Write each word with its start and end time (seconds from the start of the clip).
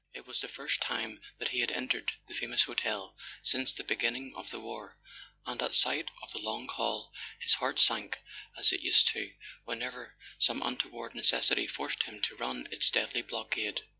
It 0.15 0.25
was 0.25 0.39
the 0.39 0.47
first 0.47 0.81
time 0.81 1.21
that 1.37 1.49
he 1.49 1.59
had 1.59 1.69
entered 1.71 2.11
the 2.27 2.33
famous 2.33 2.63
hotel 2.63 3.15
since 3.43 3.71
the 3.71 3.83
beginning 3.83 4.33
of 4.35 4.49
the 4.49 4.59
war; 4.59 4.97
and 5.45 5.61
at 5.61 5.75
sight 5.75 6.09
of 6.23 6.31
the 6.31 6.39
long 6.39 6.67
hall 6.69 7.13
his 7.39 7.53
heart 7.53 7.77
sank 7.77 8.17
as 8.57 8.71
it 8.71 8.81
used 8.81 9.09
to 9.09 9.33
whenever 9.63 10.15
some 10.39 10.63
untoward 10.63 11.13
necessity 11.13 11.67
forced 11.67 12.05
him 12.05 12.19
to 12.23 12.35
run 12.35 12.67
its 12.71 12.89
deadly 12.89 13.21
blockade. 13.21 13.81